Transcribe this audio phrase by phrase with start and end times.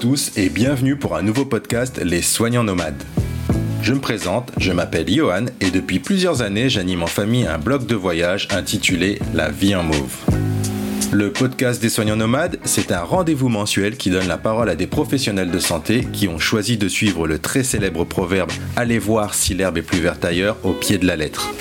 [0.00, 3.02] tous et bienvenue pour un nouveau podcast Les Soignants Nomades.
[3.82, 7.84] Je me présente, je m'appelle Johan et depuis plusieurs années j'anime en famille un blog
[7.84, 10.16] de voyage intitulé La vie en mauve.
[11.10, 14.86] Le podcast des soignants nomades, c'est un rendez-vous mensuel qui donne la parole à des
[14.86, 19.54] professionnels de santé qui ont choisi de suivre le très célèbre proverbe Allez voir si
[19.54, 21.52] l'herbe est plus verte ailleurs au pied de la lettre.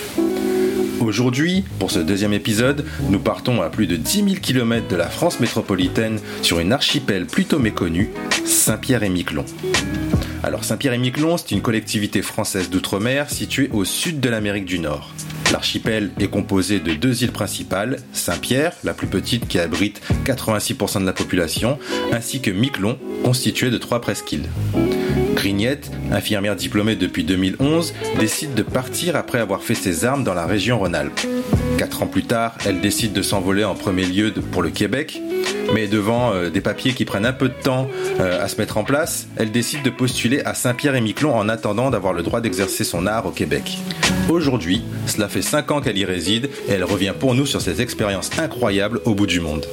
[1.00, 5.08] Aujourd'hui, pour ce deuxième épisode, nous partons à plus de 10 000 km de la
[5.08, 8.10] France métropolitaine sur une archipel plutôt méconnue,
[8.46, 9.46] Saint-Pierre et Miquelon.
[10.44, 14.80] Alors Saint-Pierre et Miquelon, c'est une collectivité française d'outre-mer située au sud de l'Amérique du
[14.80, 15.12] Nord.
[15.52, 21.06] L'archipel est composé de deux îles principales, Saint-Pierre, la plus petite qui abrite 86% de
[21.06, 21.78] la population,
[22.12, 24.50] ainsi que Miquelon, constitué de trois presqu'îles.
[25.38, 30.48] Grignette, infirmière diplômée depuis 2011, décide de partir après avoir fait ses armes dans la
[30.48, 31.22] région Rhône-Alpes.
[31.78, 35.22] Quatre ans plus tard, elle décide de s'envoler en premier lieu pour le Québec,
[35.76, 37.88] mais devant euh, des papiers qui prennent un peu de temps
[38.20, 42.14] euh, à se mettre en place, elle décide de postuler à Saint-Pierre-et-Miquelon en attendant d'avoir
[42.14, 43.78] le droit d'exercer son art au Québec.
[44.28, 47.80] Aujourd'hui, cela fait 5 ans qu'elle y réside et elle revient pour nous sur ses
[47.80, 49.66] expériences incroyables au bout du monde.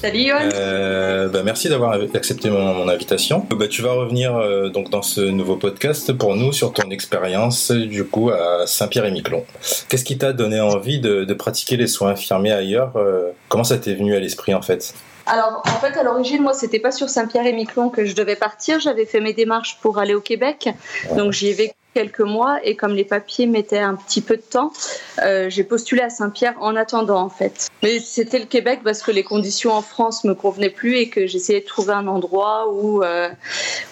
[0.00, 3.44] Salut Yoann euh, bah, Merci d'avoir accepté mon, invitation.
[3.50, 4.32] Bah, tu vas revenir
[4.70, 9.44] donc dans ce nouveau podcast pour nous sur ton expérience du coup à Saint-Pierre-et-Miquelon.
[9.88, 12.92] Qu'est-ce qui t'a donné envie de, de, pratiquer les soins infirmiers ailleurs
[13.48, 14.94] Comment ça t'est venu à l'esprit en fait?
[15.24, 18.80] Alors, en fait, à l'origine, moi, c'était pas sur Saint-Pierre-et-Miquelon que je devais partir.
[18.80, 20.70] J'avais fait mes démarches pour aller au Québec.
[21.16, 24.42] Donc, j'y ai vécu quelques mois et comme les papiers mettaient un petit peu de
[24.42, 24.72] temps,
[25.24, 27.66] euh, j'ai postulé à Saint-Pierre en attendant en fait.
[27.82, 31.26] Mais c'était le Québec parce que les conditions en France me convenaient plus et que
[31.26, 33.28] j'essayais de trouver un endroit où euh,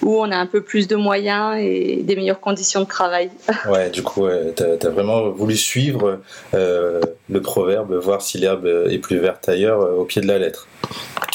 [0.03, 3.31] où on a un peu plus de moyens et des meilleures conditions de travail.
[3.69, 6.21] Ouais, du coup, tu as, vraiment voulu suivre
[6.55, 10.69] euh, le proverbe voir si l'herbe est plus verte ailleurs au pied de la lettre.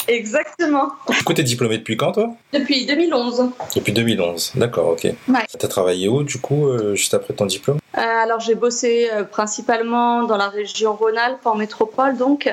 [0.08, 0.92] Exactement.
[1.10, 2.34] Du coup, t'es diplômé depuis quand, toi?
[2.52, 3.50] Depuis 2011.
[3.74, 5.04] Depuis 2011, d'accord, ok.
[5.04, 5.14] Ouais.
[5.58, 7.78] T'as travaillé où, du coup, euh, juste après ton diplôme?
[7.96, 12.52] Euh, Alors, j'ai bossé euh, principalement dans la région Rhône-Alpes, en métropole, donc,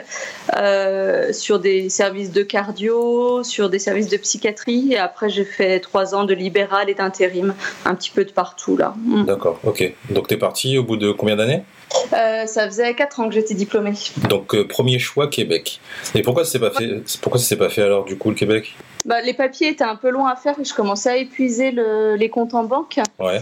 [1.32, 6.16] sur des services de cardio, sur des services de psychiatrie, et après, j'ai fait trois
[6.16, 7.54] ans de libéral et d'intérim,
[7.86, 8.94] un petit peu de partout, là.
[8.98, 9.26] Mm.
[9.26, 9.94] D'accord, ok.
[10.10, 11.64] Donc, t'es parti au bout de combien d'années?
[12.12, 13.94] Ça faisait quatre ans que j'étais diplômée.
[14.30, 15.80] Donc premier choix Québec.
[16.14, 18.36] Et pourquoi ça s'est pas fait Pourquoi ça s'est pas fait alors du coup le
[18.36, 18.76] Québec?
[19.06, 22.30] Bah, les papiers étaient un peu longs à faire et je commençais à épuiser les
[22.30, 23.00] comptes en banque.
[23.20, 23.42] Ouais.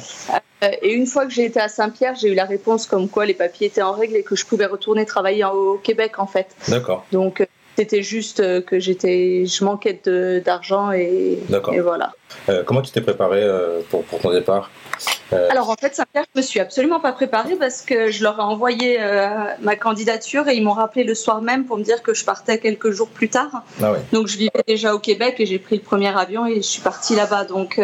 [0.64, 3.26] Euh, et une fois que j'ai été à Saint-Pierre, j'ai eu la réponse comme quoi
[3.26, 6.48] les papiers étaient en règle et que je pouvais retourner travailler au Québec en fait.
[6.68, 7.06] D'accord.
[7.12, 7.46] Donc euh,
[7.78, 10.02] c'était juste euh, que j'étais, je manquais
[10.44, 11.40] d'argent et,
[11.72, 12.14] et, voilà.
[12.66, 13.48] comment tu t'es préparé
[13.90, 14.72] pour, pour ton départ
[15.34, 18.40] euh, Alors en fait, Saint-Pierre, je me suis absolument pas préparée parce que je leur
[18.40, 19.28] ai envoyé euh,
[19.62, 22.60] ma candidature et ils m'ont rappelé le soir même pour me dire que je partais
[22.60, 23.64] quelques jours plus tard.
[23.82, 26.62] Ah Donc je vivais déjà au Québec et j'ai pris le premier avion et je
[26.62, 27.46] suis partie là-bas.
[27.46, 27.80] Donc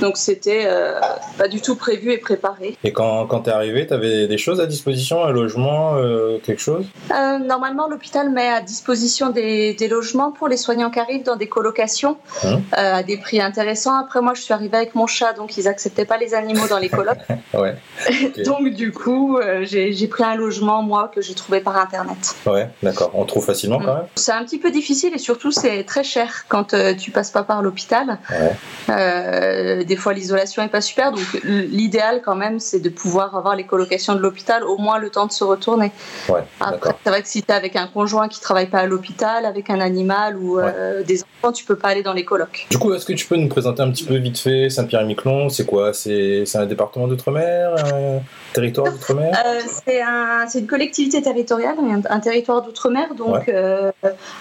[0.00, 1.00] donc c'était euh,
[1.36, 2.76] pas du tout prévu et préparé.
[2.84, 6.38] Et quand, quand tu es arrivé, tu avais des choses à disposition, un logement, euh,
[6.42, 6.86] quelque chose?
[7.12, 11.36] Euh, Normalement, l'hôpital met à disposition des, des, logements pour les soignants qui arrivent dans
[11.36, 12.60] des colocations hum.
[12.72, 13.98] à des prix intéressants.
[13.98, 16.78] Après, moi, je suis arrivée avec mon chat, donc ils acceptaient pas les animaux dans
[16.78, 17.18] les colocs.
[17.54, 17.76] ouais.
[18.44, 22.36] donc du coup, j'ai pris un logement, moi, que j'ai trouvé par Internet.
[22.46, 23.10] Ouais, d'accord.
[23.14, 24.06] On trouve facilement quand même?
[24.16, 27.62] C'est un petit peu difficile et surtout, c'est très cher quand tu passes pas par
[27.62, 28.18] l'hôpital.
[28.30, 31.10] Ouais des fois l'isolation est pas super.
[31.10, 35.10] Donc l'idéal quand même, c'est de pouvoir avoir les colocations de l'hôpital au moins le
[35.10, 35.90] temps de se retourner.
[36.28, 38.86] Ouais, Après, c'est vrai que si tu es avec un conjoint qui travaille pas à
[38.86, 42.66] l'hôpital, avec un animal ou euh, des enfants, tu peux pas aller dans les colocs.
[42.70, 45.48] Du coup, est-ce que tu peux nous présenter un petit peu vite fait Saint-Pierre-et-Miquelon?
[45.48, 45.92] C'est quoi?
[45.92, 47.74] C'est un département d'outre-mer?
[47.76, 48.20] Un
[48.52, 51.76] territoire d'outre-mer euh, C'est un, une collectivité territoriale,
[52.08, 53.92] un, territoire d'outre-mer, donc euh,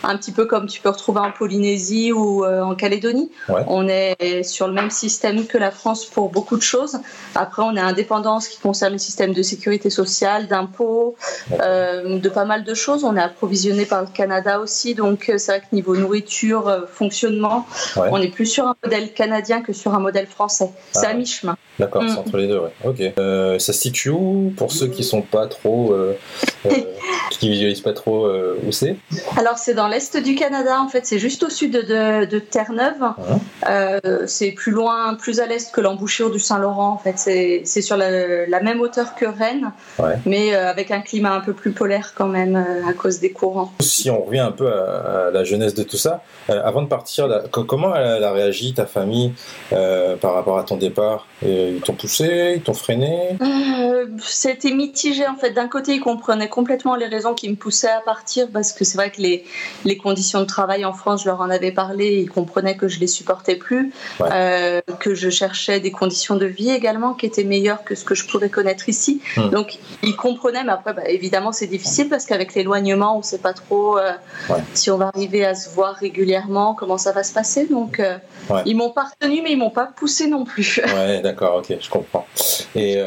[0.03, 3.31] un petit peu comme tu peux retrouver en Polynésie ou en Calédonie.
[3.49, 6.99] On est sur le même système que la France pour beaucoup de choses.
[7.35, 11.15] Après, on est indépendant en ce qui concerne le système de sécurité sociale, d'impôts,
[11.61, 13.03] euh, de pas mal de choses.
[13.03, 16.81] On est approvisionné par le Canada aussi, donc euh, c'est vrai que niveau nourriture, euh,
[16.91, 17.65] fonctionnement,
[17.95, 20.69] on est plus sur un modèle canadien que sur un modèle français.
[20.91, 21.13] C'est à ah.
[21.13, 21.57] mi-chemin.
[21.79, 22.19] D'accord, c'est mm.
[22.19, 22.71] entre les deux, ouais.
[22.83, 23.01] Ok.
[23.19, 23.96] Euh, ça se situe
[24.55, 26.17] pour ceux qui sont pas trop, euh,
[26.65, 26.69] euh,
[27.31, 28.29] qui visualisent pas trop
[28.65, 28.95] où c'est
[29.37, 33.13] Alors c'est dans l'est du Canada, en fait, c'est juste au sud de, de Terre-Neuve.
[34.27, 36.91] c'est plus loin, plus à l'est que l'embouchure du Saint-Laurent.
[36.91, 39.71] En fait, c'est sur la, la, même hauteur que Rennes,
[40.25, 42.55] mais avec un climat un peu plus polaire quand même
[42.87, 43.71] à cause des courants.
[43.79, 47.95] Si on revient un peu à, la jeunesse de tout ça, avant de partir, comment
[47.95, 49.33] elle a réagi ta famille
[49.69, 51.27] par rapport à ton départ?
[51.43, 53.37] Ils t'ont poussé, ils t'ont freiné?
[53.87, 55.51] Euh, euh, C'était mitigé en fait.
[55.51, 58.97] D'un côté, ils comprenaient complètement les raisons qui me poussaient à partir parce que c'est
[58.97, 59.45] vrai que les,
[59.85, 62.99] les conditions de travail en France, je leur en avais parlé, ils comprenaient que je
[62.99, 67.83] les supportais plus, euh, que je cherchais des conditions de vie également qui étaient meilleures
[67.83, 69.21] que ce que je pouvais connaître ici.
[69.35, 69.49] Hmm.
[69.49, 73.39] Donc ils comprenaient, mais après, bah, évidemment, c'est difficile parce qu'avec l'éloignement, on ne sait
[73.39, 74.11] pas trop euh,
[74.73, 77.65] si on va arriver à se voir régulièrement, comment ça va se passer.
[77.65, 78.01] Donc
[78.65, 80.79] ils m'ont pas retenu, mais ils m'ont pas poussé non plus.
[80.97, 82.25] Ouais, d'accord, ok, je comprends.
[82.75, 82.97] Et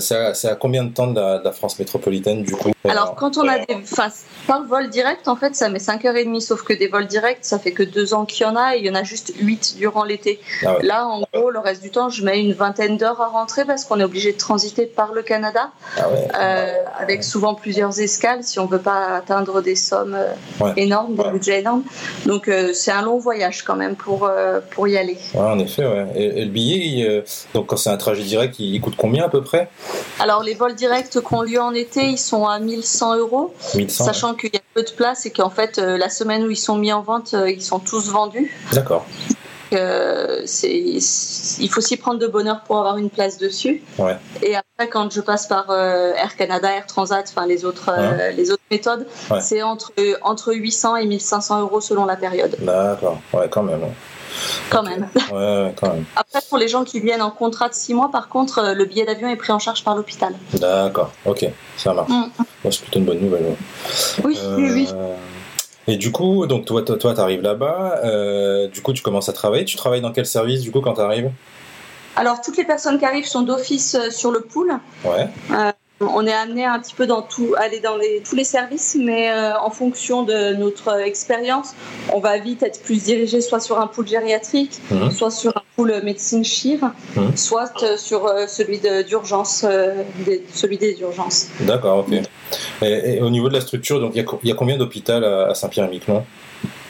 [0.00, 3.58] c'est à combien de temps de la, France métropolitaine du coup Alors quand on a
[3.58, 4.08] des, enfin
[4.46, 7.72] par vol direct en fait ça met 5h30 sauf que des vols directs ça fait
[7.72, 10.04] que deux ans qu'il y en a et il y en a juste 8 durant
[10.04, 10.40] l'été.
[10.64, 13.64] Ah Là en gros le reste du temps je mets une vingtaine d'heures à rentrer
[13.64, 16.02] parce qu'on est obligé de transiter par le Canada ah
[16.40, 21.30] euh, avec souvent plusieurs escales si on veut pas atteindre des sommes euh, énormes, des
[21.30, 21.82] budgets énormes.
[22.26, 24.30] Donc euh, c'est un long voyage quand même pour,
[24.70, 25.18] pour y aller.
[25.34, 26.06] En effet ouais.
[26.14, 29.68] Et, le billet donc quand c'est un trajet direct il coûte combien à peu près?
[30.18, 33.54] Alors les vols directs qui ont lieu en été, ils sont à 1100 euros,
[33.88, 36.56] sachant qu'il y a peu de place et qu'en fait euh, la semaine où ils
[36.56, 38.54] sont mis en vente, euh, ils sont tous vendus.
[38.72, 39.06] D'accord.
[39.74, 43.82] Euh, il faut s'y prendre de bonheur pour avoir une place dessus.
[43.98, 44.16] Ouais.
[44.42, 47.92] Et après, quand je passe par Air Canada, Air Transat, enfin les autres,
[48.34, 49.06] les autres méthodes,
[49.40, 49.92] c'est entre,
[50.22, 52.56] entre 800 et 1500 euros selon la période.
[52.60, 53.82] D'accord, ouais, quand même.
[54.70, 55.08] Quand même.
[55.32, 56.04] Ouais, quand même.
[56.16, 58.84] Après, pour les gens qui viennent en contrat de 6 mois, par contre, euh, le
[58.84, 60.34] billet d'avion est pris en charge par l'hôpital.
[60.54, 61.46] D'accord, ok,
[61.76, 62.10] ça marche.
[62.10, 62.70] Mm.
[62.70, 63.56] c'est plutôt une bonne nouvelle.
[64.24, 64.88] Oui, oui, oui.
[64.92, 65.14] Euh,
[65.86, 68.00] et du coup, donc toi, toi, toi, arrives là-bas.
[68.04, 69.64] Euh, du coup, tu commences à travailler.
[69.64, 71.30] Tu travailles dans quel service du coup quand tu arrives
[72.16, 74.72] Alors, toutes les personnes qui arrivent sont d'office sur le pool.
[75.04, 75.28] Ouais.
[76.00, 77.98] On est amené un petit peu dans tout, aller dans
[78.28, 81.74] tous les services, mais euh, en fonction de notre expérience,
[82.12, 85.10] on va vite être plus dirigé soit sur un pool gériatrique, mhm.
[85.10, 86.78] soit sur un pool médecine chir,
[87.16, 87.36] mhm.
[87.36, 88.78] soit euh, sur euh, celui
[89.08, 89.66] d'urgence,
[90.54, 91.48] celui des urgences.
[91.60, 92.20] D'accord, ok.
[92.82, 96.24] Et, au niveau de la structure, donc il y, a combien d'hôpitaux à, Saint-Pierre-et-Miquelon?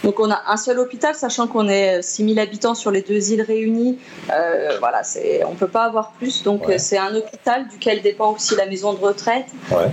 [0.04, 3.42] Donc on a un seul hôpital, sachant qu'on est 6000 habitants sur les deux îles
[3.42, 3.98] réunies.
[4.32, 5.02] Euh, voilà,
[5.46, 6.42] on ne peut pas avoir plus.
[6.42, 9.46] Donc c'est un hôpital duquel dépend aussi la maison de retraite,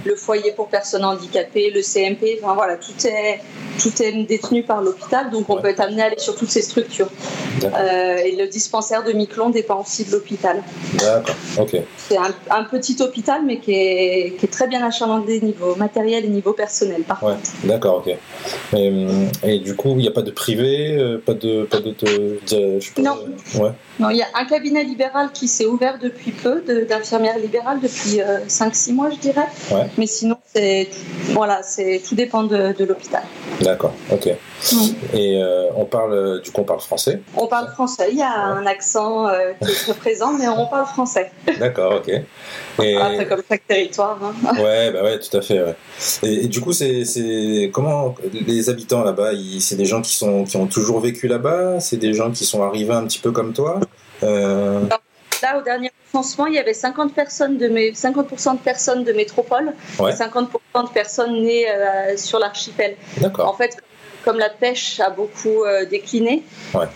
[0.05, 2.39] le foyer pour personnes handicapées, le CMP.
[2.41, 3.41] Enfin voilà, tout est,
[3.81, 5.31] tout est détenu par l'hôpital.
[5.31, 7.09] Donc on peut être amené à aller sur toutes ces structures.
[7.63, 10.61] Euh, et le dispensaire de Miquelon dépend aussi de l'hôpital.
[10.99, 11.77] D'accord, ok.
[11.97, 16.27] C'est un, petit hôpital, mais qui est, qui est très bien achalandé niveau matériel et
[16.27, 17.03] niveau personnel.
[17.03, 17.35] Par ouais.
[17.63, 18.15] D'accord, ok.
[18.75, 19.07] Et,
[19.43, 21.95] et du coup, il n'y a pas de privé, euh, pas de, pas de,
[23.01, 23.17] non.
[23.55, 23.71] ouais.
[23.99, 28.19] non, il y a un cabinet libéral qui s'est ouvert depuis peu, d'infirmières libérales depuis
[28.47, 29.47] 5-6 euh, mois, je dirais.
[29.71, 29.89] Ouais.
[29.97, 30.37] Mais sinon,
[31.33, 33.23] voilà, c'est tout dépend de, de l'hôpital.
[33.61, 34.27] D'accord, ok.
[35.13, 37.21] Et euh, on parle, du coup, on parle français.
[37.35, 38.09] On parle français.
[38.11, 39.27] Il y a un accent
[39.61, 41.31] qui est très présent, mais on parle français.
[41.59, 42.09] D'accord, ok.
[42.81, 42.97] Et...
[42.97, 44.17] Après, comme chaque territoire.
[44.23, 44.53] Hein.
[44.65, 45.61] Ouais, bah ouais, tout à fait.
[45.61, 45.75] Ouais.
[46.23, 50.67] Et, du coup, c'est comment les habitants là-bas, c'est des gens qui, sont, qui ont
[50.67, 51.79] toujours vécu là-bas?
[51.79, 53.79] C'est des gens qui sont arrivés un petit peu comme toi?
[54.23, 54.81] Euh...
[55.41, 59.73] Là, au dernier recensement, il y avait 50%, personnes de, 50 de personnes de métropole
[59.99, 60.47] et 50%
[60.87, 62.95] de personnes nées euh, sur l'archipel.
[63.39, 63.77] En fait,
[64.23, 66.43] comme la pêche a beaucoup euh, décliné,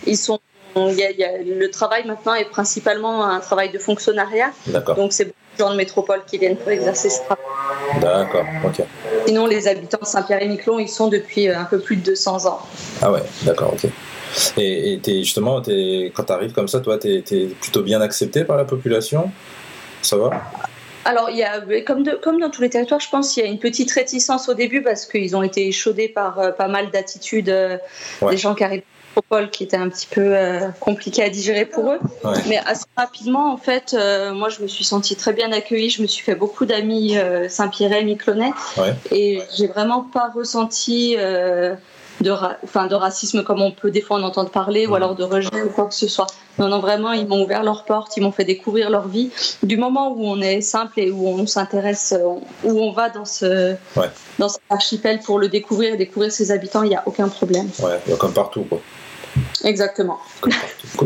[0.06, 0.38] ils sont
[0.76, 4.50] le travail maintenant est principalement un travail de fonctionnariat.
[4.96, 7.44] Donc c'est beaucoup de gens de métropole qui viennent pour exercer ce travail.
[8.00, 8.84] D'accord, ok.
[9.30, 12.58] Sinon, les habitants de Saint-Pierre-et-Miquelon, ils sont depuis euh, un peu plus de 200 ans.
[13.00, 13.88] Ah ouais, d'accord, ok.
[14.58, 18.64] Et, justement, quand tu arrives comme ça, toi, tu es, plutôt bien accepté par la
[18.64, 19.30] population?
[20.02, 20.30] Ça va?
[21.04, 23.48] Alors, il y a, comme, comme dans tous les territoires, je pense qu'il y a
[23.48, 27.50] une petite réticence au début parce qu'ils ont été échaudés par euh, pas mal d'attitudes
[27.50, 27.78] euh,
[28.28, 28.82] des gens qui arrivent
[29.52, 31.98] qui était un petit peu euh, compliqué à digérer pour eux.
[32.48, 35.90] Mais assez rapidement, en fait, euh, moi, je me suis sentie très bien accueillie.
[35.90, 38.52] Je me suis fait beaucoup d'amis euh, Saint-Pierre et Miquelonais.
[39.10, 42.32] Et j'ai vraiment pas ressenti de,
[42.64, 45.62] enfin, de racisme comme on peut des fois en entendre parler ou alors de rejet
[45.64, 46.26] ou quoi que ce soit.
[46.58, 49.30] Non, non, vraiment, ils m'ont ouvert leurs portes, ils m'ont fait découvrir leur vie.
[49.62, 52.14] Du moment où on est simple et où on s'intéresse,
[52.64, 53.74] où on va dans ce,
[54.38, 57.70] dans cet archipel pour le découvrir et découvrir ses habitants, il n'y a aucun problème.
[57.82, 58.80] Ouais, comme partout, quoi.
[59.64, 60.18] Exactement.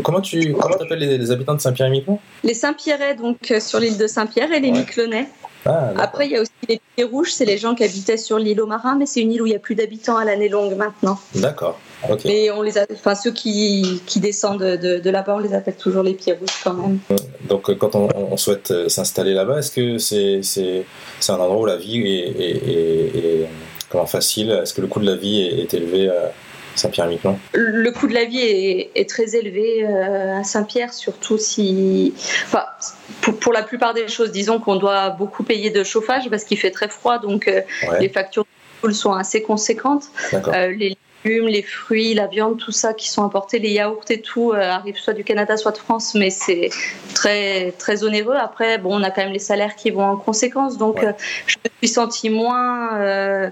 [0.03, 2.19] Comment tu comment appelles les, habitants de Saint-Pierre-et-Miquelon?
[2.43, 5.27] Les Saint-Pierrais, donc euh, sur l'île de Saint-Pierre, et les ouais.
[5.65, 8.37] Ah, Après, il y a aussi les Pieds Rouges, c'est les gens qui habitaient sur
[8.37, 10.47] l'île au Marin, mais c'est une île où il n'y a plus d'habitants à l'année
[10.47, 11.19] longue maintenant.
[11.33, 11.79] D'accord.
[12.23, 15.75] Et on les a, enfin, ceux qui, qui descendent de, de là-bas, on les appelle
[15.75, 16.99] toujours les Pieds Rouges quand même.
[17.49, 21.65] Donc, euh, quand on, souhaite euh, s'installer là-bas, est-ce que c'est c'est un endroit où
[21.65, 23.47] la vie est,
[23.89, 24.51] comment, facile?
[24.51, 26.11] Est-ce que le coût de la vie est, élevé
[26.75, 32.13] Saint-Pierre-Miquelon Le coût de la vie est, très élevé euh, à Saint-Pierre, surtout si.
[32.45, 32.65] Enfin,
[33.21, 36.71] pour, la plupart des choses, disons qu'on doit beaucoup payer de chauffage parce qu'il fait
[36.71, 37.49] très froid, donc
[37.99, 38.45] les factures
[38.91, 40.05] sont assez conséquentes.
[40.53, 44.61] les les fruits, la viande, tout ça qui sont importés, les yaourts et tout euh,
[44.61, 46.69] arrivent soit du Canada, soit de France, mais c'est
[47.13, 48.35] très très onéreux.
[48.35, 51.13] Après, bon, on a quand même les salaires qui vont en conséquence, donc euh,
[51.47, 53.49] je me suis sentie moins euh,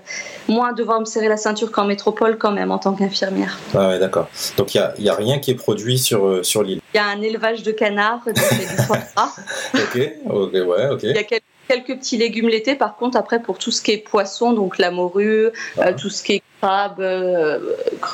[0.47, 3.59] moins devoir me serrer la ceinture qu'en métropole quand même en tant qu'infirmière.
[3.73, 4.27] Ah ouais, d'accord.
[4.57, 6.79] Donc il y a, a, rien qui est produit sur sur l'île.
[6.93, 8.35] Il y a un élevage de canards, donc
[9.73, 11.03] ok, ok, ouais, ok.
[11.03, 12.75] Il y a quelques petits légumes l'été.
[12.75, 15.49] Par contre, après, pour tout ce qui est poisson, donc la morue,
[15.79, 17.60] euh, tout ce qui est crabe, euh,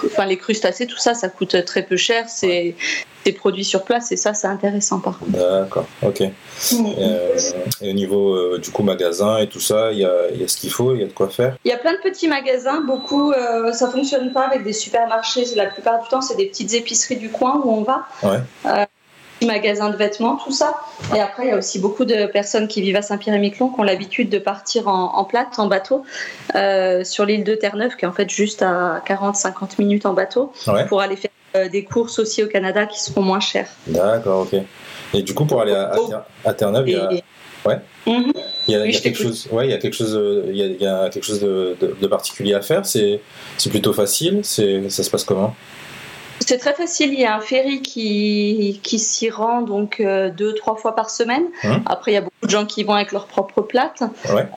[0.05, 2.25] enfin les crustacés, tout ça, ça coûte très peu cher.
[2.27, 2.75] C'est
[3.37, 5.33] produit sur place et ça, c'est intéressant par contre.
[5.33, 6.23] D'accord, ok.
[6.23, 7.37] Euh,
[7.79, 10.57] et au niveau du coup magasin et tout ça, il y a, y a, ce
[10.57, 11.55] qu'il faut, il y a de quoi faire?
[11.63, 13.31] Il y a plein de petits magasins, beaucoup,
[13.71, 15.45] ça fonctionne pas avec des supermarchés.
[15.55, 18.07] La plupart du temps, c'est des petites épiceries du coin où on va.
[18.23, 18.87] Ouais
[19.45, 20.75] magasins de vêtements, tout ça.
[21.15, 23.83] Et après, il y a aussi beaucoup de personnes qui vivent à Saint-Pierre-et-Miquelon qui ont
[23.83, 26.03] l'habitude de partir en, plate, en bateau,
[26.55, 30.51] euh, sur l'île de Terre-Neuve, qui est en fait juste à 40-50 minutes en bateau,
[30.87, 33.69] pour aller faire euh, des courses aussi au Canada qui seront moins chères.
[33.87, 34.59] D'accord, ok.
[35.13, 35.91] Et du coup, pour aller à,
[36.45, 37.09] à, Terre-Neuve, il y a...
[37.65, 37.77] Ouais.
[38.07, 38.31] Mhm.
[38.69, 40.17] Il, y a, quelque chose, ouais, il y a quelque chose,
[40.47, 42.85] il y a, quelque chose de, de particulier à faire.
[42.85, 43.19] C'est,
[43.57, 44.41] c'est plutôt facile.
[44.43, 45.55] C'est, ça se passe comment?
[46.39, 47.13] C'est très facile.
[47.13, 51.09] Il y a un ferry qui, qui s'y rend donc euh, deux, trois fois par
[51.09, 51.43] semaine.
[51.63, 54.03] Hein Après, il y a beaucoup de gens qui vont avec leur propre plate.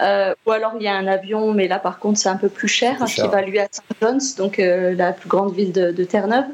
[0.01, 2.49] Euh, ou alors, il y a un avion, mais là, par contre, c'est un peu
[2.49, 3.83] plus cher, qui va lui à St.
[4.01, 6.47] John's, donc euh, la plus grande ville de, Terre-Neuve.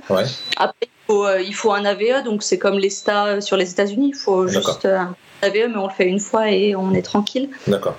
[0.56, 4.10] Après, il faut, il faut, un AVE, donc c'est comme les stars sur les États-Unis.
[4.14, 7.48] Il faut juste un AVE, mais on le fait une fois et on est tranquille.
[7.66, 7.96] D'accord.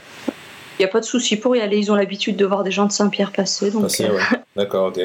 [0.79, 1.77] Il n'y a pas de souci pour y aller.
[1.77, 3.69] Ils ont l'habitude de voir des gens de Saint-Pierre passer.
[3.69, 3.81] Donc...
[3.83, 4.21] Passer, ouais.
[4.55, 4.99] D'accord, ok.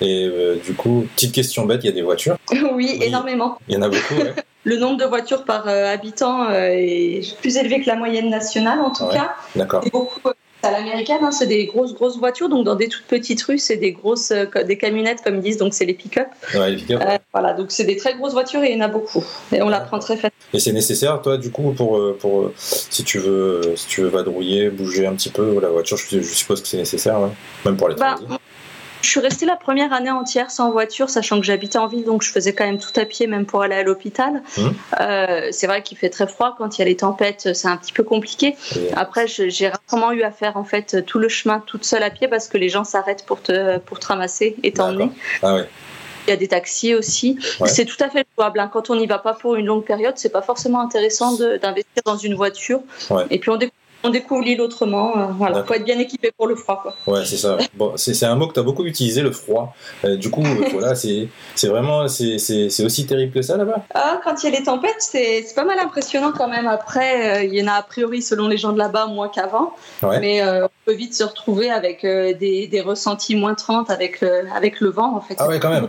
[0.00, 2.36] Et euh, du coup, petite question bête, il y a des voitures?
[2.74, 3.58] Oui, énormément.
[3.68, 4.14] Il y en a beaucoup,
[4.64, 8.80] Le nombre de voitures par euh, habitant euh, est plus élevé que la moyenne nationale,
[8.80, 9.36] en tout cas.
[9.54, 9.84] D'accord.
[9.92, 10.30] beaucoup
[10.66, 13.76] à l'américaine, hein, c'est des grosses grosses voitures, donc dans des toutes petites rues, c'est
[13.76, 16.28] des grosses euh, des camionnettes comme ils disent, donc c'est les pick-up.
[16.54, 17.00] Ouais, les pick-up.
[17.04, 19.24] Euh, voilà, donc c'est des très grosses voitures et il y en a beaucoup.
[19.52, 20.32] Et on la prend très facilement.
[20.52, 24.08] Et c'est nécessaire, toi, du coup, pour euh, pour si tu veux si tu veux
[24.08, 27.18] vadrouiller, bouger un petit peu la voiture, je, suppose que c'est nécessaire,
[27.64, 28.16] même pour les bah,
[29.06, 32.22] je suis restée la première année entière sans voiture, sachant que j'habitais en ville, donc
[32.22, 34.42] je faisais quand même tout à pied, même pour aller à l'hôpital.
[34.56, 34.62] Mmh.
[35.00, 37.76] Euh, c'est vrai qu'il fait très froid quand il y a les tempêtes, c'est un
[37.76, 38.56] petit peu compliqué.
[38.96, 42.26] Après, j'ai rarement eu à faire en fait tout le chemin toute seule à pied
[42.26, 45.10] parce que les gens s'arrêtent pour te pour te ramasser et t'emmener.
[45.42, 45.58] Ah
[46.26, 47.38] il y a des taxis aussi.
[47.66, 48.58] C'est tout à fait jouable.
[48.58, 48.68] Hein.
[48.72, 52.16] Quand on n'y va pas pour une longue période, c'est pas forcément intéressant d'investir dans
[52.16, 52.80] une voiture.
[53.30, 55.16] Et puis on découvre on découvre l'île autrement.
[55.16, 56.80] Euh, voilà, faut être bien équipé pour le froid.
[56.82, 56.94] Quoi.
[57.06, 57.58] Ouais, c'est ça.
[57.74, 59.74] Bon, c'est un mot que tu as beaucoup utilisé, le froid.
[60.04, 61.28] Euh, du coup, euh, voilà, c'est
[61.64, 63.84] vraiment, c'est aussi terrible que ça là-bas?
[63.94, 66.66] Ah, quand il y a les tempêtes, c'est pas mal impressionnant quand même.
[66.66, 70.42] Après, il y en a a priori selon les gens de là-bas moins qu'avant, mais
[70.42, 74.88] on peut vite se retrouver avec des, des, ressentis moins 30 avec le, avec le
[74.88, 75.36] vent en fait.
[75.38, 75.88] Ah ouais, quand même.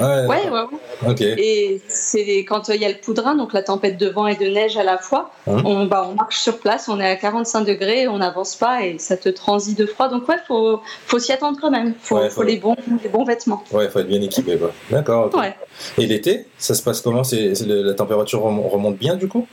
[0.00, 1.34] Ouais, ouais, ouais.
[1.38, 4.46] Et c'est quand il y a le poudrin, donc la tempête de vent et de
[4.46, 7.64] neige à la fois, hein on, bah, on marche sur place, on est à 45
[7.64, 10.08] degrés, on n'avance pas et ça te transit de froid.
[10.08, 11.94] Donc ouais, faut, faut s'y attendre quand même.
[12.00, 13.62] Faut, faut, les bons, les bons vêtements.
[13.72, 14.58] Ouais, faut être bien équipé.
[14.90, 15.30] D'accord.
[15.98, 17.24] Et l'été, ça se passe comment?
[17.24, 19.46] C'est la température remonte bien du coup?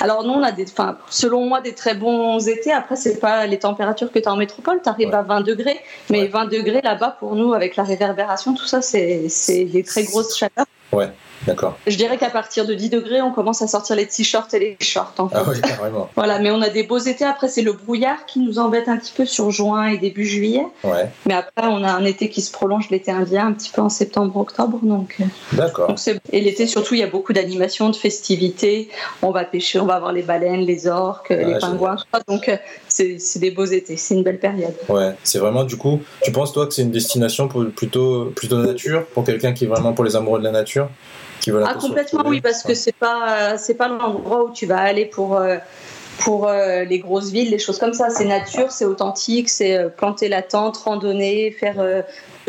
[0.00, 0.66] Alors nous, on a des,
[1.10, 2.72] selon moi, des très bons étés.
[2.72, 4.80] Après, c'est pas les températures que tu as en métropole.
[4.82, 8.66] Tu arrives à 20 degrés, mais 20 degrés là-bas, pour nous, avec la réverbération, tout
[8.66, 9.28] ça, c'est
[9.64, 10.66] des très grosses chaleurs.
[10.92, 11.10] Ouais.
[11.48, 11.78] D'accord.
[11.86, 14.76] Je dirais qu'à partir de 10 degrés, on commence à sortir les t-shirts et les
[14.80, 15.14] shorts.
[15.18, 16.10] En Ah oui, carrément.
[16.14, 17.24] voilà, mais on a des beaux étés.
[17.24, 20.66] Après, c'est le brouillard qui nous embête un petit peu sur juin et début juillet.
[20.84, 21.08] Ouais.
[21.26, 23.88] Mais après, on a un été qui se prolonge l'été indien un petit peu en
[23.88, 24.80] septembre-octobre.
[24.82, 25.94] Donc, euh, D'accord.
[26.32, 28.88] Et l'été, surtout, il y a beaucoup d'animations, de festivités.
[29.22, 31.96] On va pêcher, on va voir les baleines, les orques, les pingouins.
[32.28, 32.56] Donc, euh,
[32.88, 33.96] c'est des beaux étés.
[33.96, 34.74] C'est une belle période.
[34.88, 38.58] Ouais, c'est vraiment, du coup, tu penses, toi, que c'est une destination pour, plutôt, plutôt
[38.58, 40.88] nature, pour quelqu'un qui est vraiment pour les amoureux de la nature?
[41.46, 45.36] Ah, complètement, oui, parce que c'est pas, c'est pas l'endroit où tu vas aller pour,
[45.36, 45.56] euh,
[46.20, 48.10] pour euh, les grosses villes, les choses comme ça.
[48.10, 51.76] C'est nature, c'est authentique, c'est euh, planter la tente, randonner, faire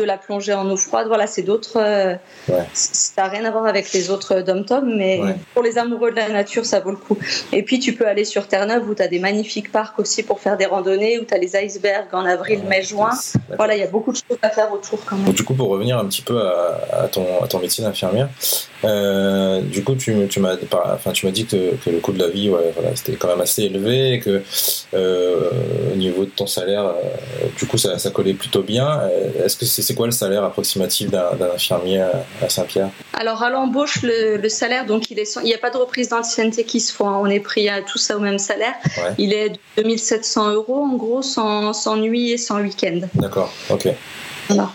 [0.00, 1.06] de la plongée en eau froide.
[1.08, 1.76] Voilà, c'est d'autres.
[1.76, 2.14] Euh,
[2.72, 5.20] ça n'a rien à voir avec les autres dom-tom, mais
[5.54, 7.18] pour les amoureux de la nature, ça vaut le coup.
[7.52, 10.40] Et puis, tu peux aller sur Terre-Neuve où tu as des magnifiques parcs aussi pour
[10.40, 13.10] faire des randonnées, où tu as les icebergs en avril, mai, juin.
[13.56, 15.32] Voilà, il y a beaucoup de choses à faire autour quand même.
[15.32, 18.28] du coup, pour revenir un petit peu à, ton, à ton métier d'infirmière,
[18.84, 22.48] euh, du coup, tu, tu m'as enfin, dit que, que, le coût de la vie,
[22.48, 24.42] voilà, c'était quand même assez élevé et que
[24.94, 25.50] euh,
[25.92, 26.92] au niveau de ton salaire,
[27.58, 29.02] du coup, ça, ça collait plutôt bien.
[29.44, 32.90] Est-ce que c'est c'est quoi le salaire approximatif d'un infirmier à Saint-Pierre?
[33.12, 36.92] Alors à l'embauche, le, salaire, donc il n'y a pas de reprise d'ancienneté qui se
[36.92, 37.08] font.
[37.08, 37.18] Hein.
[37.20, 38.74] On est pris à tout ça au même salaire.
[39.18, 43.00] Il est de 2700 euros en gros, sans, sans nuit et sans week-end.
[43.14, 43.52] D'accord.
[43.68, 43.88] Ok.
[44.48, 44.70] Voilà.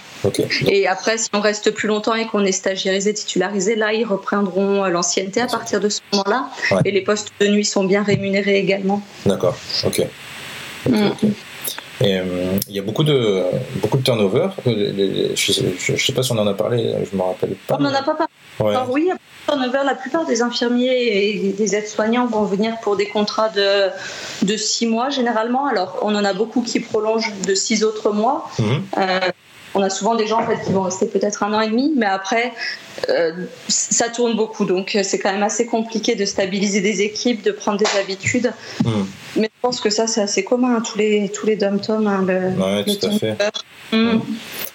[0.68, 4.84] Et après, si on reste plus longtemps et qu'on est stagiarisé, titularisé, là, ils reprendront
[4.86, 6.50] l'ancienneté à partir de ce moment-là.
[6.84, 9.02] Et les postes de nuit sont bien rémunérés également.
[9.26, 9.56] D'accord,
[9.86, 10.02] ok.
[10.90, 11.10] Mm.
[12.02, 12.24] Et euh,
[12.68, 13.44] il y a beaucoup de,
[13.82, 14.50] beaucoup de turnover.
[14.66, 17.78] je ne sais pas si on en a parlé, je ne me rappelle pas.
[17.80, 18.76] On n'en a pas parlé.
[18.76, 19.10] Alors, oui,
[19.48, 23.90] turnover, la plupart des infirmiers et des aides-soignants vont venir pour des contrats de,
[24.44, 25.68] de six mois généralement.
[25.68, 28.50] Alors, on en a beaucoup qui prolongent de six autres mois.
[28.60, 28.84] Mhm.
[28.98, 29.20] Euh,
[29.76, 31.94] on a souvent des gens en fait, qui vont rester peut-être un an et demi,
[31.96, 32.54] mais après,
[33.10, 33.34] euh,
[33.68, 34.66] ça tourne beaucoup.
[34.66, 38.54] Donc, euh, c'est quand même assez compliqué de stabiliser des équipes, de prendre des habitudes.
[38.84, 39.04] Hmm.
[39.36, 42.08] Mais je pense que ça, c'est assez commun, hein, tous les, tous les dom-tom.
[42.08, 42.26] Hein,
[42.86, 43.38] tout à fait.
[43.92, 44.20] Hmm.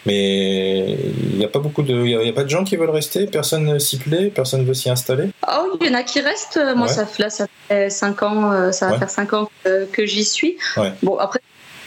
[0.07, 0.92] Mais
[1.33, 3.26] il n'y a pas beaucoup de, il a, pas de gens qui veulent rester?
[3.26, 5.30] Personne s'y plaît, personne veut s'y installer?
[5.49, 6.61] Oh, il y en a qui restent.
[6.76, 10.04] Moi, ça, là, ça fait 5 ans, euh, ça va faire 5 ans que, que
[10.04, 10.59] j'y suis.
[11.02, 11.40] Bon, après,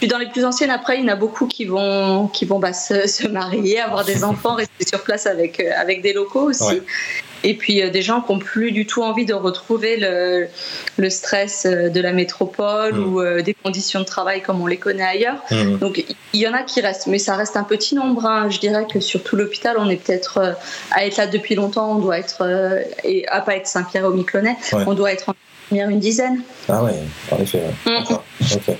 [0.06, 2.72] dans les plus anciennes, après, il y en a beaucoup qui vont, qui vont bah,
[2.72, 6.80] se, marier, avoir des enfants, rester sur place avec, euh, avec des locaux aussi.
[7.46, 10.48] Et puis euh, des gens qui n'ont plus du tout envie de retrouver le,
[10.96, 13.04] le stress euh, de la métropole mm.
[13.04, 15.42] ou des conditions de travail comme on les connaît ailleurs.
[15.50, 15.76] Mm.
[15.76, 18.24] Donc il y en a qui restent, mais ça reste un petit nombre.
[18.24, 18.48] Hein.
[18.48, 20.56] Je dirais que sur tout l'hôpital, on est peut-être
[20.90, 24.56] à être là depuis longtemps, on doit être, et à pas être Saint-Pierre au Miquelonnet,
[24.72, 25.34] on doit être en
[25.70, 26.42] une dizaine.
[26.68, 26.92] Ah ouais,
[27.30, 27.62] en effet.
[27.86, 28.72] Mm.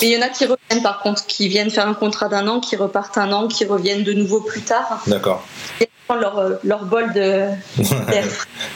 [0.00, 2.46] Mais il y en a qui reviennent par contre, qui viennent faire un contrat d'un
[2.48, 5.02] an, qui repartent un an, qui reviennent de nouveau plus tard.
[5.06, 5.46] D'accord.
[6.08, 7.56] Leur, euh, leur bol d'air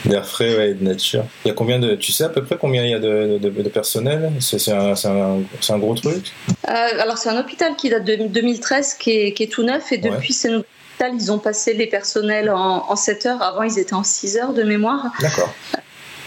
[0.03, 1.23] D'air frais, ouais, de nature.
[1.45, 1.95] Il y a combien de.
[1.95, 4.33] Tu sais à peu près combien il y a de, de, personnel?
[4.41, 5.39] C'est un, un,
[5.69, 6.33] un, gros truc?
[6.67, 9.93] Euh, Alors, c'est un hôpital qui date de 2013, qui est, qui est tout neuf,
[9.93, 13.41] et depuis ces hôpital, ils ont passé les personnels en, en 7 heures.
[13.41, 15.05] Avant, ils étaient en 6 heures de mémoire.
[15.21, 15.53] D'accord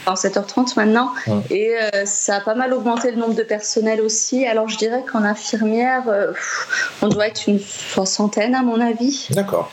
[0.06, 1.12] en 7h30 maintenant.
[1.50, 4.46] Et euh, ça a pas mal augmenté le nombre de personnel aussi.
[4.46, 6.32] Alors je dirais qu'en infirmière, euh,
[7.02, 9.28] on doit être une soixantaine à mon avis.
[9.30, 9.72] D'accord.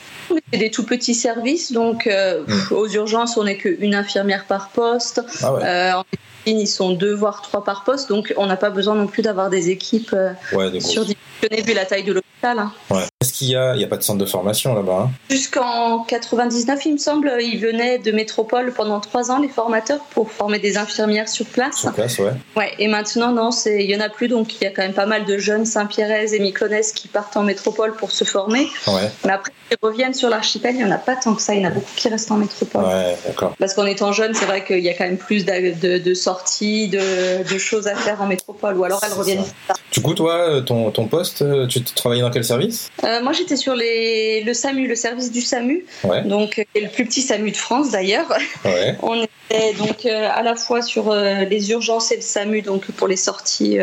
[0.53, 2.73] C'est des tout petits services, donc euh, mm.
[2.73, 5.21] aux urgences, on n'est qu'une infirmière par poste.
[5.43, 5.91] Ah ouais.
[5.93, 9.07] en médecine, ils sont deux voire trois par poste, donc on n'a pas besoin non
[9.07, 10.15] plus d'avoir des équipes
[10.53, 12.59] ouais, surdimensionnées vu la taille de l'hôpital.
[12.59, 12.71] Hein.
[12.89, 13.03] Ouais.
[13.21, 15.11] Est-ce qu'il y a, il y a pas de centre de formation là-bas hein?
[15.29, 20.31] Jusqu'en 99, il me semble, ils venaient de métropole pendant trois ans, les formateurs, pour
[20.31, 21.77] former des infirmières sur place.
[21.77, 22.31] Sur place, ouais.
[22.55, 24.93] Ouais, et maintenant, non, il y en a plus, donc il y a quand même
[24.93, 28.67] pas mal de jeunes Saint-Pierraises et Mykonaises qui partent en métropole pour se former.
[28.87, 29.11] Ouais.
[29.25, 31.61] Mais après, ils reviennent sur l'archipel, il n'y en a pas tant que ça, il
[31.61, 32.83] y en a beaucoup qui restent en métropole.
[32.83, 33.53] Ouais, d'accord.
[33.59, 37.57] Parce qu'en étant jeune, c'est vrai qu'il y a quand même plus de, sorties, de,
[37.59, 39.45] choses à faire en métropole, ou alors elles reviennent
[39.91, 42.89] Du coup, toi, ton, ton poste, tu travaillais dans quel service?
[43.10, 45.85] Euh, moi, j'étais sur les, le SAMU, le service du SAMU,
[46.25, 48.31] donc euh, le plus petit SAMU de France d'ailleurs.
[49.01, 53.07] On était donc euh, à la fois sur les urgences et le SAMU, donc pour
[53.07, 53.77] les sorties,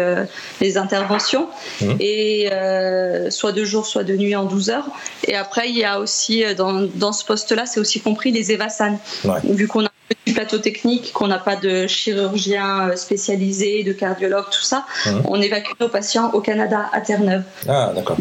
[0.61, 1.49] les interventions,
[1.81, 1.93] mmh.
[2.01, 2.51] et
[3.31, 4.89] soit de jour, soit de nuit en 12 heures.
[5.27, 8.99] Et après, il y a aussi dans, dans ce poste-là, c'est aussi compris les évasans.
[9.45, 14.47] Vu qu'on a un petit plateau technique, qu'on n'a pas de chirurgien spécialisé, de cardiologue,
[14.51, 15.11] tout ça, mmh.
[15.25, 17.43] on évacue nos patients au Canada à Terre-Neuve.
[17.69, 18.17] Ah, d'accord.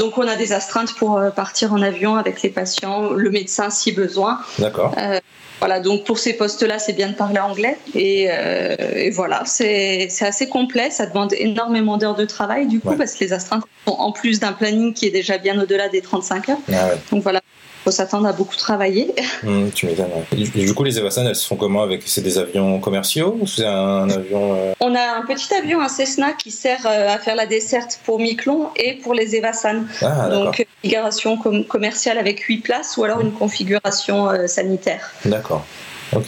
[0.00, 3.68] Donc on a des astreintes pour euh, partir en avion avec les patients, le médecin
[3.68, 4.40] si besoin.
[4.58, 4.94] D'accord.
[4.96, 5.20] Euh,
[5.58, 7.76] voilà, donc pour ces postes-là, c'est bien de parler anglais.
[7.94, 10.88] Et, euh, voilà, c'est assez complet.
[10.90, 14.40] Ça demande énormément d'heures de travail, du coup, parce que les astreintes sont en plus
[14.40, 16.58] d'un planning qui est déjà bien au-delà des 35 heures.
[16.72, 17.42] Ah donc voilà,
[17.84, 19.14] faut s'attendre à beaucoup travailler.
[19.42, 20.10] Mmh, tu m'étonnes.
[20.32, 23.64] Du coup, les Evasan, elles se font comment avec C'est des avions commerciaux ou c'est
[23.64, 24.72] un avion euh?
[24.80, 28.20] On a un petit avion, un Cessna, qui sert euh, à faire la desserte pour
[28.20, 29.84] Miquelon et pour les Evasan.
[30.02, 31.38] Ah, Donc, une configuration
[31.68, 35.10] commerciale avec 8 places ou alors une configuration euh, sanitaire.
[35.24, 35.64] D'accord.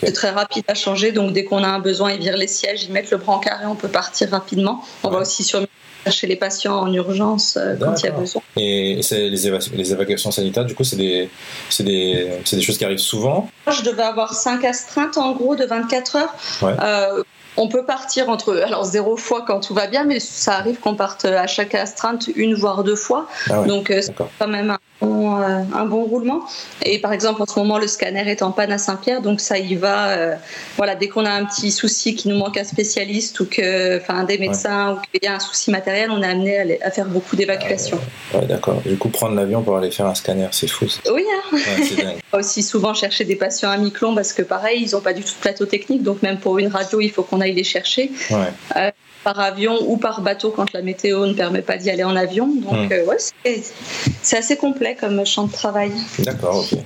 [0.00, 2.84] C'est très rapide à changer, donc dès qu'on a un besoin, ils virent les sièges,
[2.84, 4.84] ils mettent le brancard et on peut partir rapidement.
[5.02, 5.60] On va aussi sur
[6.10, 8.42] chez les patients en urgence euh, quand il y a besoin.
[8.56, 11.28] Et les, les, évacuations sanitaires, du coup, c'est des,
[11.80, 16.16] des, des, choses qui arrivent souvent Je devais avoir 5 astreintes en gros de 24
[16.16, 16.34] heures.
[16.62, 17.22] Euh,
[17.56, 20.94] on peut partir entre alors zéro fois quand tout va bien, mais ça arrive qu'on
[20.94, 23.26] parte à chaque astreinte une voire deux fois.
[23.50, 26.42] Ah Donc euh, c'est quand même un bon, euh, un bon, roulement.
[26.84, 29.58] Et par exemple en ce moment le scanner est en panne à Saint-Pierre, donc ça
[29.58, 30.08] y va.
[30.08, 30.34] Euh,
[30.76, 34.24] voilà, dès qu'on a un petit souci, qu'il nous manque un spécialiste ou que, enfin
[34.24, 37.36] des médecins ou qu'il y a un souci matériel, on est amené à, faire beaucoup
[37.36, 37.98] d'évacuations.
[38.32, 38.80] Ah ouais, d'accord.
[38.86, 40.86] Du coup prendre l'avion pour aller faire un scanner, c'est fou.
[41.12, 41.24] Oui.
[41.52, 41.56] Hein.
[41.56, 45.22] Ouais, aussi souvent chercher des patients à Miquelon parce que pareil, ils n'ont pas du
[45.22, 48.10] tout de plateau technique, donc même pour une radio, il faut qu'on aille les chercher.
[48.76, 48.90] Euh,
[49.24, 52.48] par avion ou par bateau quand la météo ne permet pas d'y aller en avion.
[52.48, 52.92] Donc, hmm.
[52.92, 53.62] euh, ouais,
[54.22, 55.92] c'est assez complet comme, champ de travail.
[56.18, 56.78] D'accord, ok.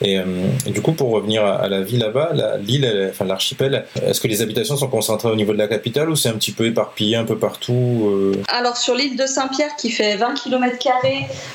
[0.00, 0.18] Et,
[0.66, 4.76] du coup, pour revenir à, la vie là-bas, l'île, enfin l'archipel, est-ce que les habitations
[4.76, 7.38] sont concentrées au niveau de la capitale ou c'est un petit peu éparpillé un peu
[7.38, 10.76] partout Alors sur l'île de Saint-Pierre qui fait 20 km,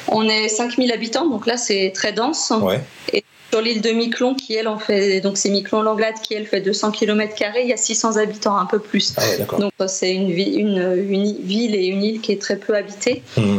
[0.08, 2.52] on est 5000 habitants, donc là c'est très dense.
[2.62, 2.82] Ouais.
[3.14, 6.62] Et sur l'île de Miquelon, qui elle en fait, donc c'est Miquelon-Langlade qui elle fait
[6.62, 9.14] 200 km, il y a 600 habitants, un peu plus.
[9.18, 13.22] Ah donc c'est une, une, ville et une île qui est très peu habitée.
[13.38, 13.58] Mmh.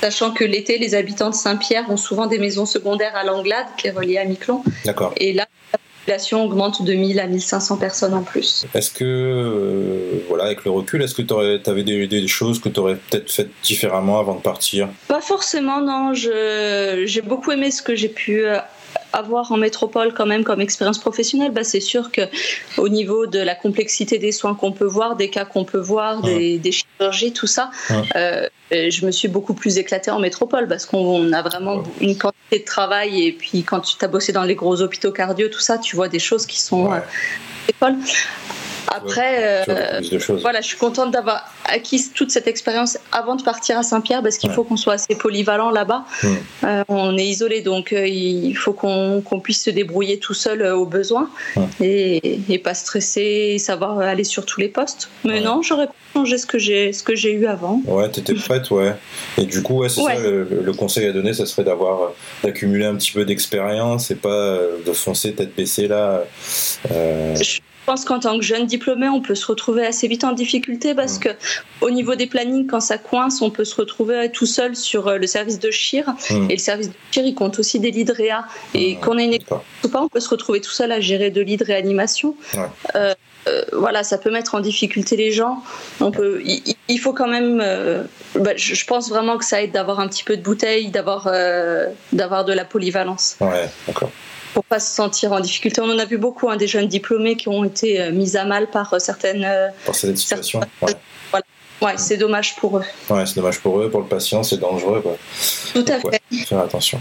[0.00, 3.88] Sachant que l'été, les habitants de Saint-Pierre ont souvent des maisons secondaires à Langlade, qui
[3.88, 4.62] est reliée à Miquelon.
[4.84, 5.12] D'accord.
[5.18, 8.64] Et là, la population augmente de 1000 à 1500 personnes en plus.
[8.74, 12.70] Est-ce que, euh, voilà, avec le recul, est-ce que tu avais des, des, choses que
[12.70, 14.88] tu aurais peut-être faites différemment avant de partir?
[15.08, 16.12] Pas forcément, non.
[16.14, 18.56] J'ai beaucoup aimé ce que j'ai pu euh,
[19.12, 22.22] avoir en métropole quand même comme expérience professionnelle, bah, c'est sûr que
[22.76, 26.22] au niveau de la complexité des soins qu'on peut voir, des cas qu'on peut voir,
[26.22, 27.70] des, chirurgies, tout ça,
[28.16, 32.60] euh, je me suis beaucoup plus éclatée en métropole parce qu'on a vraiment une quantité
[32.60, 35.78] de travail et puis quand tu as bossé dans les gros hôpitaux cardio, tout ça,
[35.78, 36.98] tu vois des choses qui sont euh,
[38.92, 40.00] après, euh,
[40.40, 44.36] voilà, je suis contente d'avoir acquis toute cette expérience avant de partir à Saint-Pierre parce
[44.36, 46.04] qu'il faut qu'on soit assez polyvalent là-bas.
[46.24, 46.34] Hmm.
[46.64, 50.86] Euh, on est isolé, donc euh, il faut qu'on puisse se débrouiller tout seul au
[50.86, 51.30] besoin
[51.80, 55.08] et, pas stresser, savoir aller sur tous les postes.
[55.24, 57.80] Mais non, j'aurais pas changé ce que j'ai ce que j'ai eu avant.
[57.86, 58.94] Ouais, t'étais prête, ouais.
[59.38, 62.96] Et du coup, ouais, c'est ça le, conseil à donner, ça serait d'avoir d'accumuler un
[62.96, 66.24] petit peu d'expérience et pas de foncer tête baissée là.
[66.90, 70.94] Je pense qu'en tant que jeune diplômé, on peut se retrouver assez vite en difficulté
[70.94, 71.20] parce mm.
[71.20, 71.28] que
[71.80, 75.18] au niveau des plannings, quand ça coince, on peut se retrouver tout seul sur euh,
[75.18, 76.08] le service de chir.
[76.30, 76.50] Mm.
[76.50, 78.44] Et le service de chir, il compte aussi des lits de réa.
[78.74, 79.00] Et mm.
[79.00, 81.42] qu'on ait une équipe ou pas, on peut se retrouver tout seul à gérer deux
[81.42, 82.36] lits de réanimation.
[82.94, 83.14] Euh,
[83.48, 85.62] euh, voilà, ça peut mettre en difficulté les gens.
[86.00, 87.58] On peut, il, faut quand même.
[88.34, 91.30] Bah, je, pense vraiment que ça aide d'avoir un petit peu de bouteille, d'avoir
[92.12, 93.36] d'avoir de la polyvalence.
[93.40, 94.10] Ouais, d'accord
[94.54, 95.80] pour pas se sentir en difficulté.
[95.80, 98.44] On en a vu beaucoup, hein, des jeunes diplômés qui ont été euh, mis à
[98.44, 99.44] mal par euh, certaines.
[99.44, 100.60] Euh, par cette situation.
[100.82, 100.92] Ouais.
[101.30, 101.46] Voilà.
[101.80, 102.84] Ouais, c'est dommage pour eux.
[103.08, 105.00] Ouais, c'est dommage pour eux, pour le patient, c'est dangereux.
[105.00, 105.16] Quoi.
[105.72, 106.20] Tout à fait.
[106.44, 107.00] faire attention?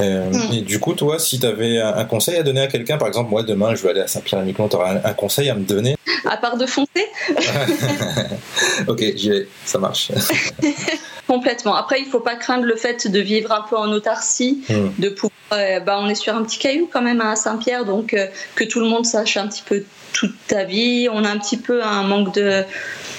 [0.00, 0.52] Mm.
[0.52, 3.30] Et du coup, toi, si tu avais un conseil à donner à quelqu'un, par exemple,
[3.30, 5.96] moi demain je veux aller à Saint-Pierre-et-Miquelon, tu aurais un, conseil à me donner?
[6.24, 7.06] À part de foncer
[8.86, 10.12] Ok, j'y vais, ça marche.
[11.28, 11.74] Complètement.
[11.74, 14.98] Après, il faut pas craindre le fait de vivre un peu en autarcie, mm.
[14.98, 15.32] de pouvoir.
[15.52, 18.64] Euh, bah, on est sur un petit caillou quand même à Saint-Pierre, donc euh, que
[18.64, 21.08] tout le monde sache un petit peu toute ta vie.
[21.12, 22.64] On a un petit peu un manque de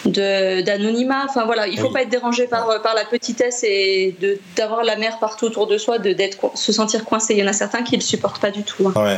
[0.06, 1.26] d'anonymat.
[1.28, 4.16] Enfin voilà, il faut pas être dérangé par, par la petitesse et
[4.56, 7.34] d'avoir la mer partout autour de soi, de d'être se sentir coincé.
[7.34, 8.88] Il y en a certains qui le supportent pas du tout.
[8.88, 8.94] Hein.
[8.96, 9.18] Ouais,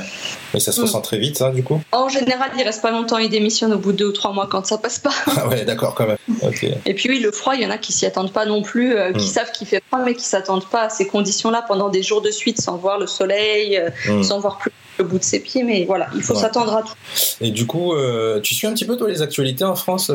[0.53, 0.83] mais ça se mm.
[0.83, 1.81] ressent très vite, ça, du coup?
[1.91, 4.47] En général, il reste pas longtemps, il démissionne au bout de deux ou trois mois
[4.49, 5.11] quand ça passe pas.
[5.37, 6.17] Ah ouais, d'accord, quand même.
[6.85, 8.95] Et puis oui, le froid, il y en a qui s'y attendent pas non plus,
[8.95, 9.31] euh, qui mm.
[9.31, 12.31] savent qu'il fait froid, mais qui s'attendent pas à ces conditions-là pendant des jours de
[12.31, 14.23] suite sans voir le soleil, euh, mm.
[14.23, 16.93] sans voir plus le bout de ses pieds, mais voilà, il faut s'attendre à tout.
[17.39, 20.11] Et du coup, euh, tu suis un petit peu toi les actualités en France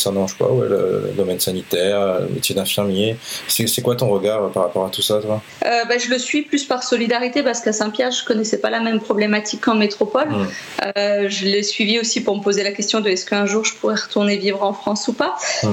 [0.00, 3.16] concernant, je sais pas, le, domaine sanitaire, le métier d'infirmier.
[3.48, 5.42] C'est quoi ton regard par rapport à tout ça, toi?
[5.66, 8.80] Euh, bah, Je le suis plus par solidarité parce qu'à Saint-Pierre, je connaissais pas la
[8.80, 10.28] même problématique qu'en métropole.
[10.28, 10.46] Mmh.
[11.28, 13.96] je l'ai suivi aussi pour me poser la question de est-ce qu'un jour je pourrais
[13.96, 15.36] retourner vivre en France ou pas.
[15.62, 15.68] Mmh.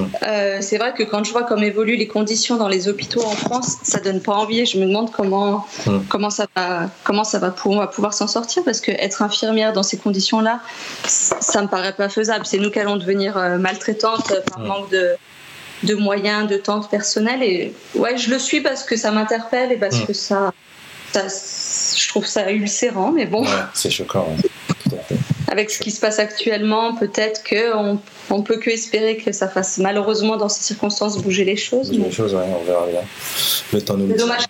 [0.61, 3.77] C'est vrai que quand je vois comment évoluent les conditions dans les hôpitaux en France,
[3.83, 4.65] ça donne pas envie.
[4.65, 5.99] Je me demande comment mmh.
[6.09, 9.83] comment ça va comment ça va pouvoir, pouvoir s'en sortir parce que être infirmière dans
[9.83, 10.59] ces conditions-là,
[11.05, 12.45] ça me paraît pas faisable.
[12.45, 13.37] C'est nous qui allons devenir
[14.19, 15.15] euh, maltraitantes par manque de,
[15.83, 17.43] de moyens, de temps personnel.
[17.43, 20.53] Et ouais, je le suis parce que ça m'interpelle et parce que ça,
[21.13, 23.45] je trouve ça ulcérant, mais bon.
[23.73, 24.27] c'est choquant.
[25.49, 27.99] Avec ce qui se passe actuellement, peut-être qu'on
[28.29, 31.89] on peut que espérer que ça fasse malheureusement dans ces circonstances bouger les choses.
[31.89, 33.01] Bouger les choses, ouais, on verra bien.
[33.73, 34.09] Le temps nous.
[34.09, 34.43] C'est dommage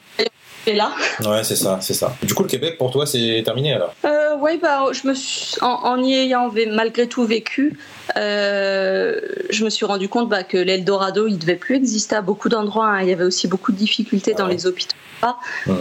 [0.73, 0.91] là.
[1.25, 2.15] Ouais, c'est ça, c'est ça.
[2.23, 3.93] Du coup, le Québec, pour toi, c'est terminé alors?
[4.05, 7.77] Euh, Oui, bah, je me suis, en, y ayant malgré tout vécu,
[8.15, 12.49] euh, je me suis rendu compte bah, que l'Eldorado, il devait plus exister à beaucoup
[12.49, 12.87] d'endroits.
[12.87, 13.01] Hein.
[13.01, 14.95] Il y avait aussi beaucoup de difficultés dans les hôpitaux.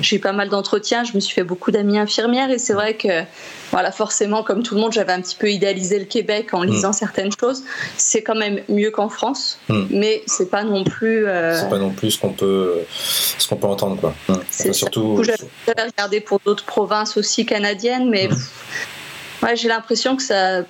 [0.01, 2.95] J'ai eu pas mal d'entretiens, je me suis fait beaucoup d'amis infirmières et c'est vrai
[2.95, 3.23] que,
[3.71, 6.93] voilà, forcément, comme tout le monde, j'avais un petit peu idéalisé le Québec en lisant
[6.93, 7.65] certaines choses.
[7.97, 9.59] C'est quand même mieux qu'en France,
[9.91, 11.27] mais c'est pas non plus.
[11.27, 14.15] Euh, c'est pas non plus ce qu'on peut, ce qu'on peut entendre, quoi.
[14.51, 15.23] C'est surtout.
[15.23, 18.29] J'avais regardé pour d'autres provinces aussi canadiennes, mais
[19.43, 20.63] ouais, j'ai l'impression que ça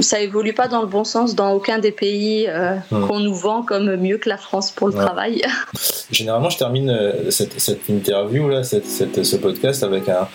[0.00, 3.62] ça évolue pas dans le bon sens dans aucun des pays euh, qu'on nous vend
[3.62, 5.42] comme mieux que la France pour le travail.
[6.10, 8.86] Généralement, je termine euh, cette, interview là, cette,
[9.24, 10.28] ce podcast avec un,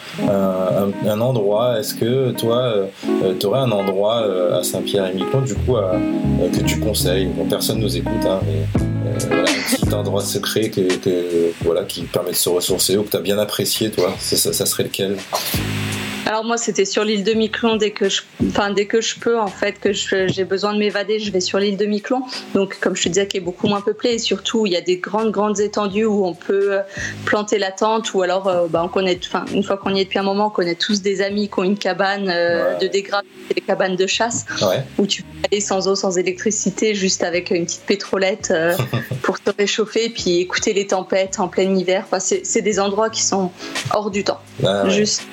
[1.07, 1.79] un, endroit.
[1.79, 7.25] Est-ce que toi, euh, tu aurais un endroit à Saint-Pierre-et-Miquelon du coup que tu conseilles?
[7.25, 8.81] Bon, personne nous écoute, hein, mais
[9.27, 10.81] voilà, un petit endroit secret que,
[11.61, 14.65] voilà, qui permet de se ressourcer ou que tu as bien apprécié, toi, ça, ça
[14.65, 15.17] serait lequel?
[16.27, 19.39] Alors moi, c'était sur l'île de Miquelon dès que je, enfin dès que je peux
[19.39, 22.21] en fait que j'ai besoin de m'évader, je vais sur l'île de Miquelon.
[22.53, 24.81] Donc comme je te disais, qui est beaucoup moins peuplée et surtout il y a
[24.81, 26.81] des grandes grandes étendues où on peut euh,
[27.23, 30.03] planter la tente ou alors euh, bah, on connaît, enfin une fois qu'on y est
[30.03, 33.27] depuis un moment, on connaît tous des amis qui ont une cabane euh, de dégradé,
[33.55, 34.45] des cabanes de chasse
[34.97, 38.53] où tu peux aller sans eau, sans électricité, juste avec une petite pétrolette
[39.21, 42.03] pour te réchauffer et puis écouter les tempêtes en plein hiver.
[42.05, 43.49] Enfin, c'est des endroits qui sont
[43.93, 44.41] hors du temps.
[44.65, 45.23] Ah juste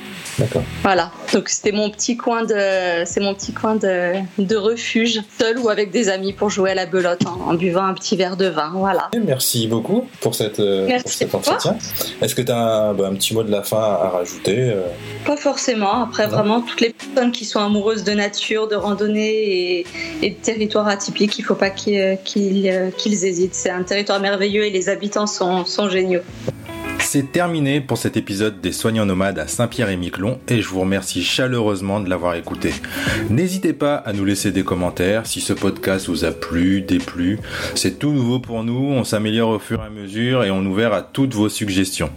[0.82, 1.10] voilà.
[1.32, 5.68] Donc c'était mon petit coin de, c'est mon petit coin de, de, refuge, seul ou
[5.68, 8.72] avec des amis pour jouer à la belote en, buvant un petit verre de vin.
[8.74, 9.10] Voilà.
[9.24, 11.76] merci beaucoup pour, cette, euh, cet entretien.
[12.20, 14.82] Est-ce que tu as bah, un, petit mot de la fin à rajouter euh
[15.24, 16.02] Pas forcément.
[16.02, 19.86] Après, vraiment, toutes les personnes qui sont amoureuses de nature, de randonnée et,
[20.22, 23.54] et de territoires atypiques, il ne faut pas qu'ils, qu'ils, qu'ils hésitent.
[23.54, 26.22] C'est un territoire merveilleux et les habitants sont, sont géniaux.
[27.14, 32.00] C'est terminé pour cet épisode des soignants nomades à Saint-Pierre-et-Miquelon et je vous remercie chaleureusement
[32.00, 32.72] de l'avoir écouté.
[33.30, 37.38] N'hésitez pas à nous laisser des commentaires si ce podcast vous a plu, déplu.
[37.76, 40.92] C'est tout nouveau pour nous, on s'améliore au fur et à mesure et on ouvert
[40.92, 42.10] à toutes vos suggestions.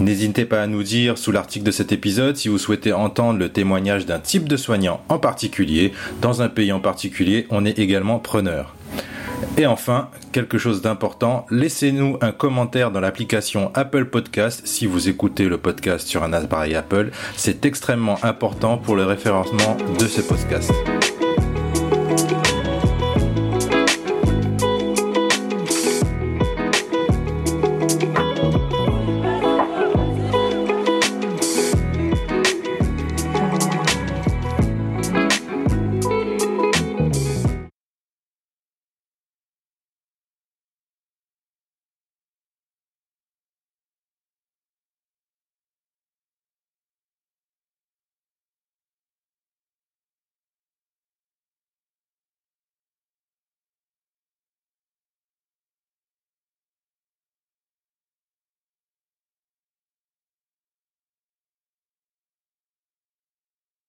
[0.00, 3.50] N'hésitez pas à nous dire sous l'article de cet épisode si vous souhaitez entendre le
[3.50, 5.92] témoignage d'un type de soignant en particulier.
[6.20, 8.74] Dans un pays en particulier, on est également preneur.
[9.58, 15.44] Et enfin, quelque chose d'important, laissez-nous un commentaire dans l'application Apple Podcast si vous écoutez
[15.44, 17.10] le podcast sur un appareil Apple.
[17.36, 20.72] C'est extrêmement important pour le référencement de ce podcast.